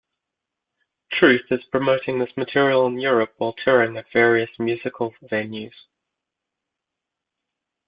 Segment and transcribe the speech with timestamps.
[1.11, 5.75] Truth is promoting this material in Europe while touring at various musical venues.